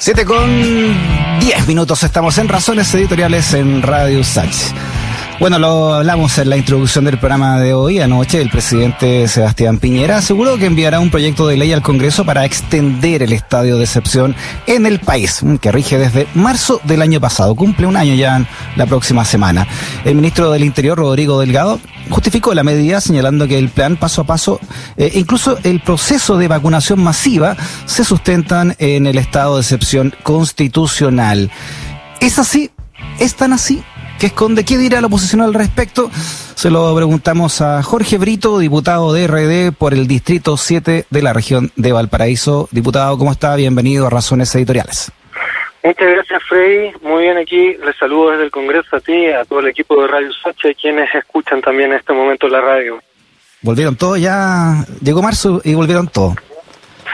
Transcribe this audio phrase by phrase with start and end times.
[0.00, 4.72] 7 con 10 minutos estamos en Razones Editoriales en Radio Sachs.
[5.40, 8.00] Bueno, lo hablamos en la introducción del programa de hoy.
[8.00, 12.44] Anoche el presidente Sebastián Piñera aseguró que enviará un proyecto de ley al Congreso para
[12.44, 17.56] extender el estadio de excepción en el país, que rige desde marzo del año pasado.
[17.56, 18.44] Cumple un año ya
[18.76, 19.66] la próxima semana.
[20.04, 21.80] El ministro del Interior, Rodrigo Delgado,
[22.10, 24.60] justificó la medida señalando que el plan paso a paso,
[24.96, 31.50] eh, incluso el proceso de vacunación masiva, se sustentan en el estado de excepción constitucional.
[32.20, 32.70] ¿Es así?
[33.18, 33.82] ¿Es tan así?
[34.18, 34.64] ¿Qué esconde?
[34.64, 36.10] ¿Qué dirá la oposición al respecto?
[36.56, 41.32] Se lo preguntamos a Jorge Brito, diputado de RD por el Distrito 7 de la
[41.32, 42.68] región de Valparaíso.
[42.72, 43.54] Diputado, ¿cómo está?
[43.54, 45.12] Bienvenido a Razones Editoriales.
[45.82, 46.92] Muchas gracias, Freddy.
[47.02, 47.74] Muy bien aquí.
[47.84, 50.74] Les saludo desde el Congreso a ti, a todo el equipo de Radio Sacha y
[50.74, 52.98] quienes escuchan también en este momento la radio.
[53.62, 54.84] ¿Volvieron todos ya?
[55.02, 56.34] Llegó marzo y volvieron todos.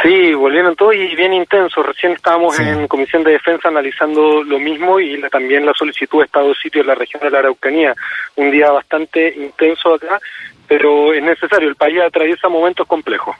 [0.02, 1.82] Sí, volvieron todos y bien intenso.
[1.82, 6.48] Recién estábamos en Comisión de Defensa analizando lo mismo y también la solicitud de Estado
[6.48, 7.94] de Sitio en la región de la Araucanía.
[8.36, 10.20] Un día bastante intenso acá,
[10.66, 11.68] pero es necesario.
[11.68, 13.36] El país atraviesa momentos complejos.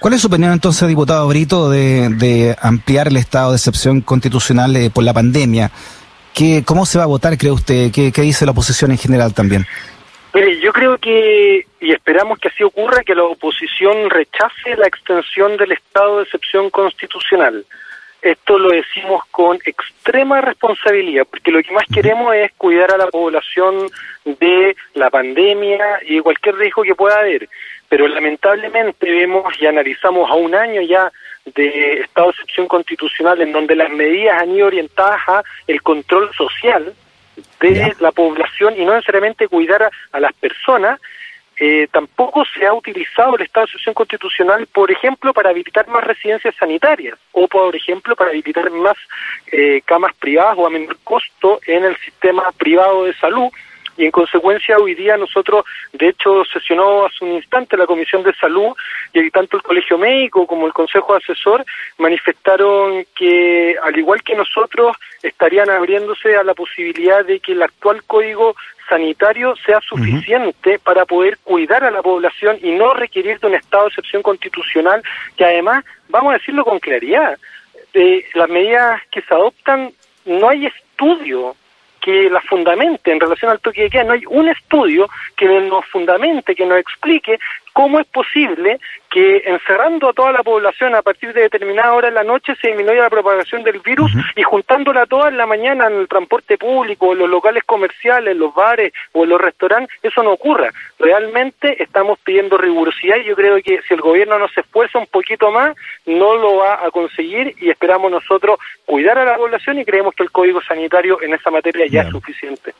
[0.00, 4.90] ¿Cuál es su opinión entonces, diputado Brito, de, ampliar el estado de excepción constitucional eh,
[4.90, 5.70] por la pandemia?
[6.34, 7.90] ¿Qué, ¿Cómo se va a votar, cree usted?
[7.92, 9.66] ¿Qué, ¿Qué dice la oposición en general también?
[10.34, 15.56] Mire, yo creo que, y esperamos que así ocurra, que la oposición rechace la extensión
[15.56, 17.64] del estado de excepción constitucional.
[18.20, 23.06] Esto lo decimos con extrema responsabilidad, porque lo que más queremos es cuidar a la
[23.06, 23.88] población
[24.24, 27.48] de la pandemia y de cualquier riesgo que pueda haber.
[27.88, 31.10] Pero lamentablemente vemos y analizamos a un año ya
[31.54, 36.30] de estado de excepción constitucional en donde las medidas han ido orientadas a el control
[36.34, 36.94] social,
[37.60, 41.00] de la población y no necesariamente cuidar a, las personas,
[41.58, 46.04] eh, tampoco se ha utilizado el estado de excepción constitucional, por ejemplo, para habilitar más
[46.04, 48.96] residencias sanitarias o, por ejemplo, para habilitar más
[49.50, 53.48] eh, camas privadas o a menor costo en el sistema privado de salud,
[53.96, 58.34] y en consecuencia hoy día nosotros, de hecho, sesionó hace un instante la Comisión de
[58.34, 58.74] Salud
[59.12, 61.64] y tanto el Colegio Médico como el Consejo Asesor
[61.98, 68.02] manifestaron que, al igual que nosotros, estarían abriéndose a la posibilidad de que el actual
[68.04, 68.54] Código
[68.88, 73.84] sanitario sea suficiente para poder cuidar a la población y no requerir de un estado
[73.84, 75.02] de excepción constitucional
[75.36, 77.38] que además, vamos a decirlo con claridad,
[77.92, 79.90] de las medidas que se adoptan
[80.26, 81.56] no hay estudio
[82.06, 84.04] que la fundamente en relación al toque de queda.
[84.04, 87.36] No hay un estudio que nos fundamente, que nos explique
[87.76, 92.14] cómo es posible que encerrando a toda la población a partir de determinada hora en
[92.14, 95.96] la noche se disminuya la propagación del virus y juntándola toda en la mañana en
[95.96, 100.22] el transporte público, en los locales comerciales, en los bares o en los restaurantes, eso
[100.22, 100.72] no ocurra.
[100.98, 105.06] Realmente estamos pidiendo rigurosidad y yo creo que si el gobierno no se esfuerza un
[105.08, 105.76] poquito más,
[106.06, 110.22] no lo va a conseguir y esperamos nosotros cuidar a la población y creemos que
[110.22, 112.72] el código sanitario en esa materia ya es suficiente.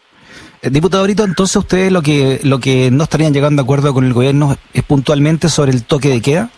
[0.62, 4.04] Eh, diputado Brito, entonces ustedes lo que lo que no estarían llegando a acuerdo con
[4.04, 6.50] el gobierno es puntualmente sobre el toque de queda.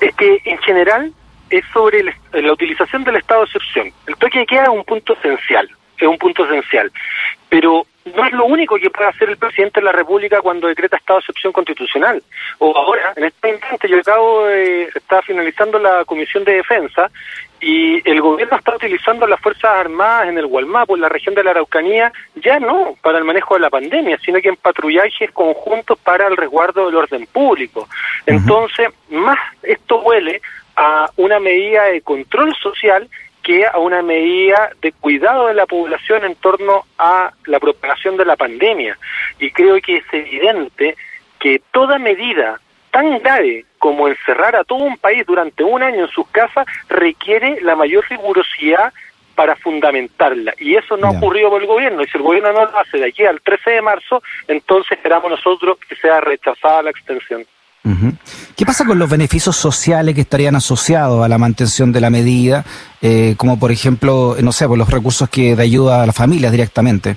[0.00, 1.12] Es que en general
[1.50, 3.92] es sobre la utilización del estado de excepción.
[4.06, 5.68] El toque de queda es un punto esencial,
[5.98, 6.92] es un punto esencial,
[7.48, 10.96] pero no es lo único que puede hacer el presidente de la República cuando decreta
[10.96, 12.22] estado de excepción constitucional.
[12.58, 17.10] O ahora, en este instante, yo acabo de, está finalizando la Comisión de Defensa
[17.60, 21.42] y el gobierno está utilizando las Fuerzas Armadas en el Gualmapo, en la región de
[21.42, 25.98] la Araucanía, ya no para el manejo de la pandemia, sino que en patrullajes conjuntos
[25.98, 27.88] para el resguardo del orden público.
[28.26, 30.40] Entonces, más esto huele
[30.76, 33.08] a una medida de control social
[33.42, 38.24] que a una medida de cuidado de la población en torno a la propagación de
[38.24, 38.96] la pandemia.
[39.40, 40.96] Y creo que es evidente
[41.40, 42.60] que toda medida
[42.98, 47.60] tan grave como encerrar a todo un país durante un año en sus casas requiere
[47.60, 48.92] la mayor rigurosidad
[49.36, 50.52] para fundamentarla.
[50.58, 52.02] Y eso no ha ocurrido por el gobierno.
[52.02, 55.30] Y si el gobierno no lo hace de aquí al 13 de marzo, entonces esperamos
[55.30, 57.44] nosotros que sea rechazada la extensión.
[58.56, 62.64] ¿Qué pasa con los beneficios sociales que estarían asociados a la mantención de la medida,
[63.00, 66.50] eh, como por ejemplo, no sé, por los recursos que de ayuda a las familias
[66.52, 67.16] directamente?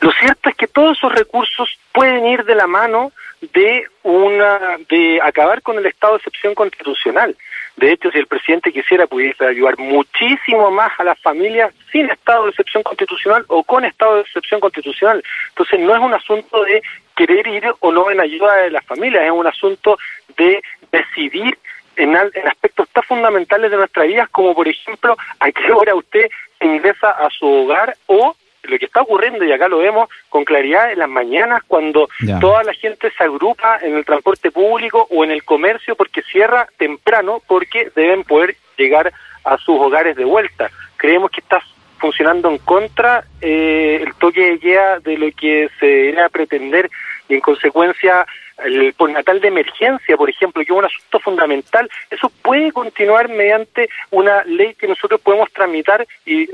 [0.00, 3.10] Lo cierto es que todos esos recursos pueden ir de la mano
[3.40, 7.36] de una de acabar con el estado de excepción constitucional.
[7.76, 12.44] De hecho, si el presidente quisiera, pudiese ayudar muchísimo más a las familias sin estado
[12.44, 15.22] de excepción constitucional o con estado de excepción constitucional.
[15.48, 16.82] Entonces, no es un asunto de
[17.14, 19.98] querer ir o no en ayuda de las familias, es un asunto
[20.36, 21.58] de decidir
[21.96, 26.30] en, en aspectos tan fundamentales de nuestra vida, como por ejemplo, a qué hora usted
[26.60, 28.34] ingresa a su hogar o
[28.68, 32.08] lo que está ocurriendo, y acá lo vemos con claridad en las mañanas, cuando
[32.40, 36.68] toda la gente se agrupa en el transporte público o en el comercio porque cierra
[36.76, 39.12] temprano, porque deben poder llegar
[39.44, 40.70] a sus hogares de vuelta.
[40.96, 41.62] Creemos que está
[41.98, 46.90] funcionando en contra eh, el toque de queda de lo que se debería pretender
[47.28, 48.26] y en consecuencia
[48.64, 53.88] el postnatal de emergencia, por ejemplo, que es un asunto fundamental, eso puede continuar mediante
[54.10, 56.46] una ley que nosotros podemos tramitar y,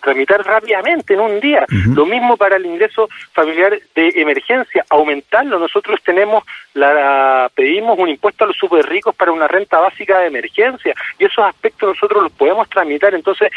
[0.00, 1.64] tramitar rápidamente en un día.
[1.94, 5.58] Lo mismo para el ingreso familiar de emergencia, aumentarlo.
[5.58, 6.44] Nosotros tenemos
[6.74, 11.24] la pedimos un impuesto a los super ricos para una renta básica de emergencia y
[11.24, 13.14] esos aspectos nosotros los podemos tramitar.
[13.14, 13.50] Entonces,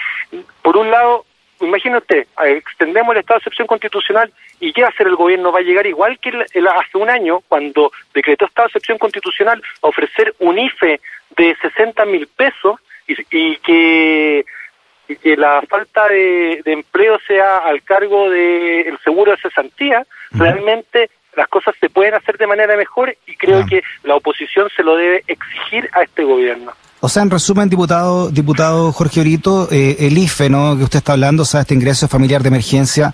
[0.62, 1.26] por un lado,
[1.62, 5.52] imagínate, extendemos el estado de excepción constitucional y ¿qué va a hacer el gobierno?
[5.52, 9.88] Va a llegar igual que hace un año, cuando decretó estado de excepción constitucional, a
[9.88, 11.00] ofrecer un IFE
[11.38, 14.46] de 60 mil pesos y, que,
[15.24, 21.90] la falta de, empleo sea al cargo del seguro de cesantía, realmente las cosas se
[21.90, 26.04] pueden hacer de manera mejor y creo que la oposición se lo debe exigir a
[26.04, 26.74] este gobierno.
[27.04, 30.78] O sea, en resumen, diputado, diputado Jorge Orito, eh, el IFE, ¿no?
[30.78, 33.12] Que usted está hablando, o sea, este ingreso familiar de emergencia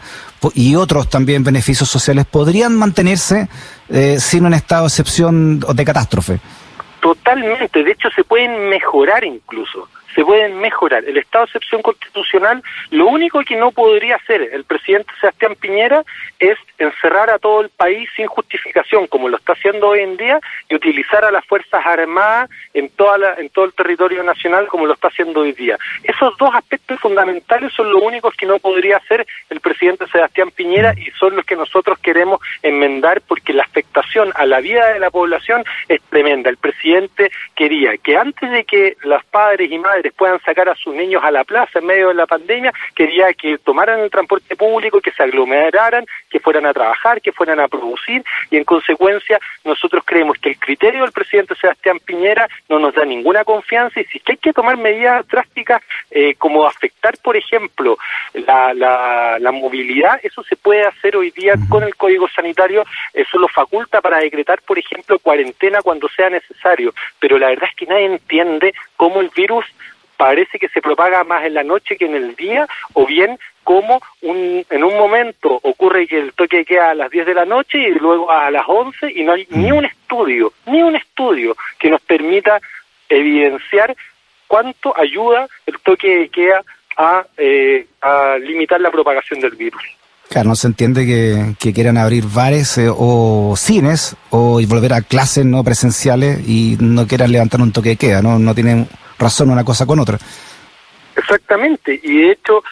[0.54, 3.48] y otros también beneficios sociales, ¿podrían mantenerse
[3.88, 6.40] eh, sin un estado de excepción o de catástrofe?
[7.00, 9.88] Totalmente, de hecho se pueden mejorar incluso
[10.18, 11.06] se pueden mejorar.
[11.06, 16.04] El estado de excepción constitucional, lo único que no podría hacer el presidente Sebastián Piñera
[16.40, 20.40] es encerrar a todo el país sin justificación, como lo está haciendo hoy en día,
[20.70, 24.88] y utilizar a las Fuerzas Armadas en, toda la, en todo el territorio nacional, como
[24.88, 25.78] lo está haciendo hoy día.
[26.02, 30.96] Esos dos aspectos fundamentales son los únicos que no podría hacer el presidente Sebastián Piñera
[30.98, 35.12] y son los que nosotros queremos enmendar porque la afectación a la vida de la
[35.12, 36.50] población es tremenda.
[36.50, 40.94] El presidente quería que antes de que los padres y madres puedan sacar a sus
[40.94, 45.02] niños a la plaza en medio de la pandemia, quería que tomaran el transporte público,
[45.02, 50.04] que se aglomeraran, que fueran a trabajar, que fueran a producir y en consecuencia nosotros
[50.06, 54.22] creemos que el criterio del presidente Sebastián Piñera no nos da ninguna confianza y si
[54.26, 55.82] hay que tomar medidas drásticas
[56.12, 57.98] eh, como afectar, por ejemplo,
[58.34, 62.84] la, la, movilidad, eso se puede hacer hoy día con el Código Sanitario,
[63.14, 67.76] eso lo faculta para decretar, por ejemplo, cuarentena cuando sea necesario, pero la verdad es
[67.76, 69.66] que nadie entiende cómo el virus
[70.18, 74.02] parece que se propaga más en la noche que en el día, o bien como
[74.22, 77.78] un, en un momento ocurre que el toque queda a las 10 de la noche
[77.78, 81.90] y luego a las 11 y no hay ni un estudio, ni un estudio que
[81.90, 82.60] nos permita
[83.10, 83.96] evidenciar
[84.48, 86.64] cuánto ayuda el toque de queda
[86.98, 89.84] a, eh, a limitar la propagación del virus.
[90.30, 95.46] Claro, no se entiende que, quieran abrir bares eh, o cines o volver a clases
[95.46, 98.38] no presenciales y no quieran levantar un toque de queda, ¿no?
[98.38, 98.88] No tienen
[99.18, 100.18] razón una cosa con otra.
[101.16, 102.64] Exactamente, y de hecho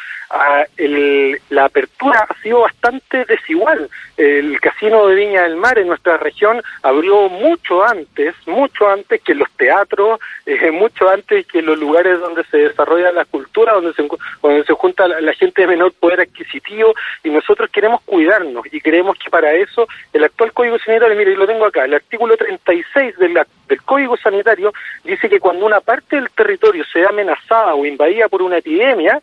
[0.77, 3.89] el, la apertura ha sido bastante desigual.
[4.17, 9.35] El casino de Viña del Mar en nuestra región abrió mucho antes, mucho antes que
[9.35, 14.07] los teatros, eh, mucho antes que los lugares donde se desarrolla la cultura, donde se,
[14.41, 16.93] donde se junta la, gente de menor poder adquisitivo,
[17.23, 21.45] y nosotros queremos cuidarnos y creemos que para eso el actual Código Sanitario, mire, lo
[21.45, 24.73] tengo acá, el artículo 36 del, del Código Sanitario
[25.03, 29.19] dice que cuando una parte del territorio sea amenazada o invadida por una epidemia,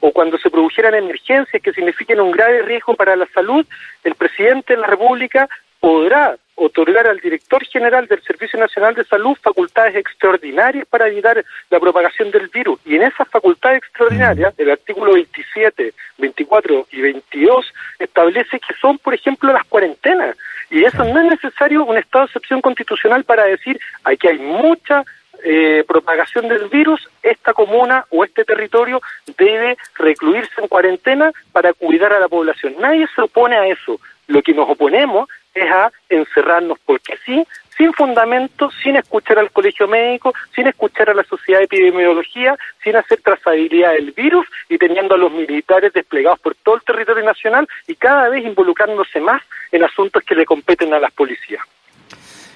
[0.00, 3.66] o cuando se produjeran emergencias que signifiquen un grave riesgo para la salud,
[4.04, 5.48] el presidente de la República
[5.80, 11.78] podrá otorgar al director general del Servicio Nacional de Salud facultades extraordinarias para evitar la
[11.78, 12.80] propagación del virus.
[12.84, 19.14] Y en esas facultades extraordinarias, el artículo 27, 24 y 22 establece que son, por
[19.14, 20.36] ejemplo, las cuarentenas.
[20.70, 25.04] Y eso no es necesario un estado de excepción constitucional para decir aquí hay mucha
[25.44, 29.00] eh, propagación del virus, esta comuna o este territorio
[29.36, 32.74] debe recluirse en cuarentena para cuidar a la población.
[32.78, 34.00] Nadie se opone a eso.
[34.26, 39.86] Lo que nos oponemos es a encerrarnos porque sí, sin fundamento, sin escuchar al colegio
[39.86, 45.14] médico, sin escuchar a la sociedad de epidemiología, sin hacer trazabilidad del virus y teniendo
[45.14, 49.84] a los militares desplegados por todo el territorio nacional y cada vez involucrándose más en
[49.84, 51.62] asuntos que le competen a las policías.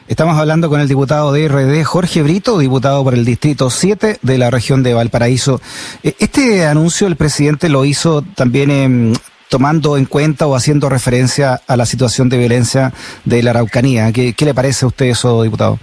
[0.09, 4.39] Estamos hablando con el diputado de RD, Jorge Brito, diputado por el Distrito 7 de
[4.39, 5.61] la región de Valparaíso.
[6.03, 9.13] Eh, este anuncio el presidente lo hizo también em,
[9.49, 12.93] tomando en cuenta o haciendo referencia a la situación de violencia
[13.25, 14.13] de la Araucanía.
[14.13, 15.79] ¿Qué, le parece a usted eso, diputado?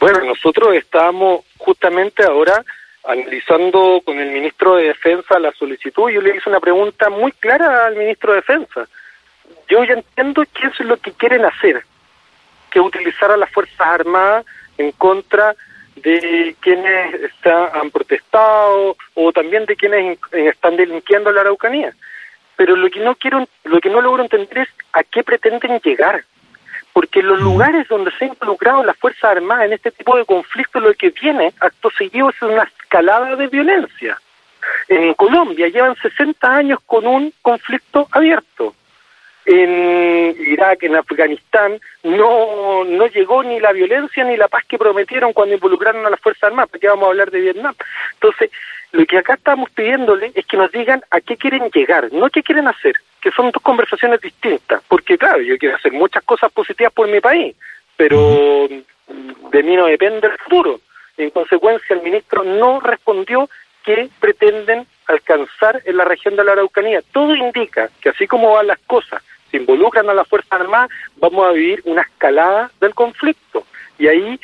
[0.00, 2.64] Bueno, nosotros estamos justamente ahora
[3.04, 6.10] analizando con el ministro de Defensa la solicitud.
[6.10, 8.88] Yo le hice una pregunta muy clara al ministro de Defensa.
[9.68, 11.84] Yo ya entiendo qué es lo que quieren hacer
[12.70, 14.44] que utilizar a las Fuerzas Armadas
[14.78, 15.54] en contra
[15.96, 21.92] de quienes han protestado o también de quienes están delinquiendo la Araucanía.
[22.56, 26.24] Pero lo que no quiero, lo que no logro entender es a qué pretenden llegar.
[26.92, 30.82] Porque los lugares donde se ha involucrado la Fuerza Armada en este tipo de conflictos,
[30.82, 34.20] lo que viene acto seguido es una escalada de violencia.
[34.88, 38.74] En Colombia llevan 60 años con un conflicto abierto
[39.50, 45.32] en Irak, en Afganistán, no, no llegó ni la violencia ni la paz que prometieron
[45.32, 47.74] cuando involucraron a las Fuerzas Armadas, porque vamos a hablar de Vietnam.
[48.14, 48.50] Entonces,
[48.92, 52.44] lo que acá estamos pidiéndole es que nos digan a qué quieren llegar, no qué
[52.44, 56.92] quieren hacer, que son dos conversaciones distintas, porque claro, yo quiero hacer muchas cosas positivas
[56.92, 57.56] por mi país,
[57.96, 60.80] pero de mí no depende el futuro.
[61.16, 63.50] En consecuencia, el ministro no respondió
[63.84, 67.02] qué pretenden alcanzar en la región de la Araucanía.
[67.12, 71.46] Todo indica que así como van las cosas, se involucran a las Fuerzas Armadas, vamos
[71.46, 73.64] a vivir una escalada del conflicto.
[73.98, 74.40] Y ahí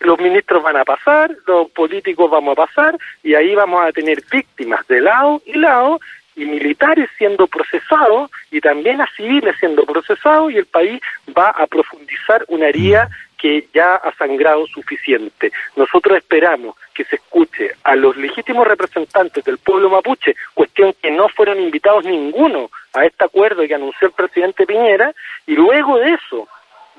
[0.00, 4.22] los ministros van a pasar, los políticos vamos a pasar, y ahí vamos a tener
[4.30, 6.00] víctimas de lado y lado,
[6.36, 11.00] y militares siendo procesados, y también a civiles siendo procesados, y el país
[11.36, 13.08] va a profundizar una herida
[13.44, 15.52] que ya ha sangrado suficiente.
[15.76, 21.28] Nosotros esperamos que se escuche a los legítimos representantes del pueblo mapuche, cuestión que no
[21.28, 25.12] fueron invitados ninguno a este acuerdo que anunció el presidente Piñera,
[25.46, 26.48] y luego de eso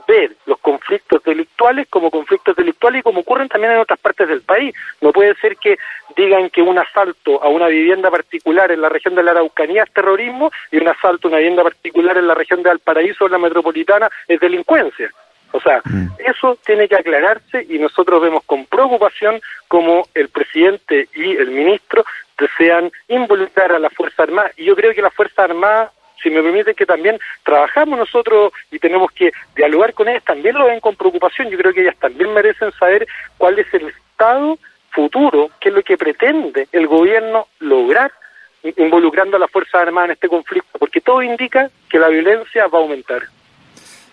[0.07, 4.41] ver los conflictos delictuales como conflictos delictuales y como ocurren también en otras partes del
[4.41, 4.75] país.
[5.01, 5.79] No puede ser que
[6.15, 9.91] digan que un asalto a una vivienda particular en la región de la Araucanía es
[9.91, 13.39] terrorismo y un asalto a una vivienda particular en la región de Valparaíso o la
[13.39, 15.11] metropolitana es delincuencia.
[15.55, 16.07] O sea, mm.
[16.25, 22.03] eso tiene que aclararse y nosotros vemos con preocupación como el presidente y el ministro
[22.37, 24.51] desean involucrar a la Fuerza Armada.
[24.57, 28.79] Y yo creo que la Fuerza Armada, si me permite que también trabajamos nosotros y
[28.79, 31.49] tenemos que dialogar con ellas, también lo ven con preocupación.
[31.49, 33.07] Yo creo que ellas también merecen saber
[33.37, 34.59] cuál es el estado
[34.91, 38.11] futuro, qué es lo que pretende el gobierno lograr
[38.77, 42.79] involucrando a la Fuerza Armada en este conflicto, porque todo indica que la violencia va
[42.79, 43.23] a aumentar.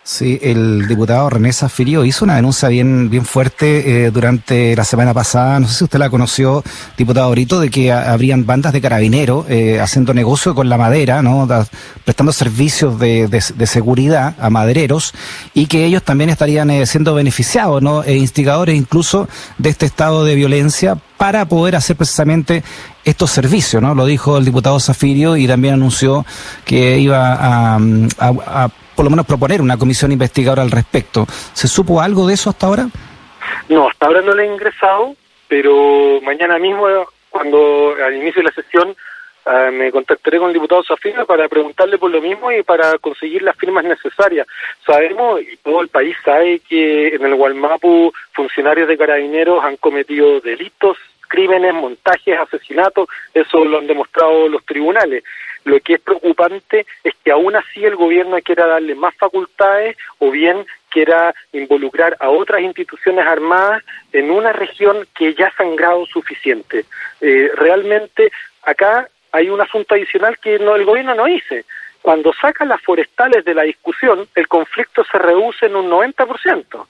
[0.04, 5.14] Sí, el diputado René Zafirio hizo una denuncia bien, bien fuerte eh, durante la semana
[5.14, 6.64] pasada, no sé si usted la conoció,
[6.98, 11.46] diputado Brito, de que habrían bandas de carabineros eh, haciendo negocio con la madera, ¿no?
[12.04, 15.14] prestando servicios de, de, seguridad a madereros
[15.54, 18.02] y que ellos también estarían eh, siendo beneficiados, ¿no?
[18.02, 19.28] E instigadores incluso
[19.58, 22.64] de este estado de violencia para poder hacer precisamente
[23.04, 23.94] estos servicios, ¿no?
[23.94, 26.26] Lo dijo el diputado Zafirio y también anunció
[26.64, 27.78] que iba a,
[28.18, 31.26] a por lo menos proponer una comisión investigadora al respecto.
[31.52, 32.86] ¿Se supo algo de eso hasta ahora?
[33.68, 35.14] No, hasta ahora no le he ingresado,
[35.48, 36.86] pero mañana mismo,
[37.30, 38.96] cuando al inicio de la sesión,
[39.44, 43.42] eh, me contactaré con el diputado Zafira para preguntarle por lo mismo y para conseguir
[43.42, 44.46] las firmas necesarias.
[44.86, 50.40] Sabemos, y todo el país sabe, que en el Gualmapu funcionarios de carabineros han cometido
[50.40, 50.96] delitos,
[51.32, 55.24] crímenes, montajes, asesinatos, eso lo han demostrado los tribunales.
[55.64, 60.30] Lo que es preocupante es que aún así el gobierno quiera darle más facultades o
[60.30, 66.84] bien quiera involucrar a otras instituciones armadas en una región que ya ha sangrado suficiente.
[67.22, 68.30] Eh, realmente
[68.62, 71.64] acá hay un asunto adicional que no, el gobierno no dice.
[72.02, 76.86] Cuando saca las forestales de la discusión, el conflicto se reduce en un 90%.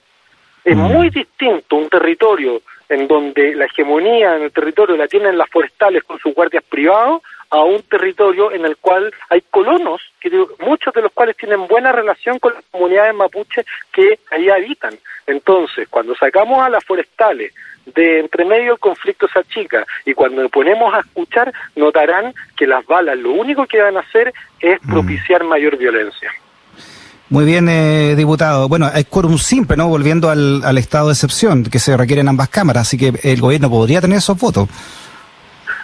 [0.64, 0.80] Es mm.
[0.80, 2.60] muy distinto un territorio
[2.92, 7.22] en donde la hegemonía en el territorio la tienen las forestales con sus guardias privados
[7.48, 10.30] a un territorio en el cual hay colonos, que
[10.60, 14.94] muchos de los cuales tienen buena relación con las comunidades mapuches que ahí habitan.
[15.26, 17.54] Entonces, cuando sacamos a las forestales
[17.86, 22.66] de entre medio el conflicto se achica y cuando nos ponemos a escuchar notarán que
[22.66, 24.92] las balas lo único que van a hacer es mm.
[24.92, 26.30] propiciar mayor violencia.
[27.32, 28.68] Muy bien, eh, diputado.
[28.68, 29.88] Bueno, hay quórum simple, ¿no?
[29.88, 33.40] Volviendo al, al estado de excepción que se requiere en ambas cámaras, así que el
[33.40, 34.68] gobierno podría tener esos votos.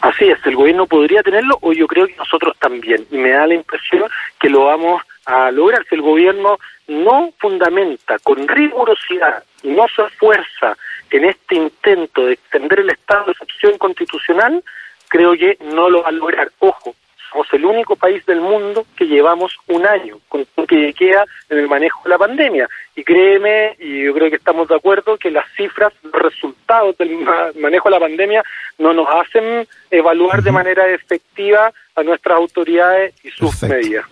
[0.03, 3.07] Así es, el gobierno podría tenerlo o yo creo que nosotros también.
[3.11, 4.05] Y me da la impresión
[4.39, 5.83] que lo vamos a lograr.
[5.89, 10.77] Si el gobierno no fundamenta con rigurosidad y no se esfuerza
[11.11, 14.63] en este intento de extender el estado de excepción constitucional,
[15.09, 16.51] creo que no lo va a lograr.
[16.59, 16.95] Ojo,
[17.31, 21.69] somos el único país del mundo que llevamos un año con que queda en el
[21.69, 22.69] manejo de la pandemia.
[22.95, 27.19] Y créeme, y yo creo que estamos de acuerdo, que las cifras, los resultados del
[27.59, 28.45] manejo de la pandemia
[28.79, 34.05] no nos hacen evaluar de manera efectiva a nuestras autoridades y sus medidas.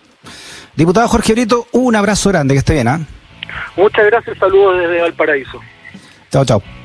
[0.75, 2.87] Diputado Jorge Brito, un abrazo grande, que esté bien.
[2.87, 2.99] ¿ah?
[3.75, 5.61] Muchas gracias, saludos desde Valparaíso.
[6.29, 6.76] Chao, chao.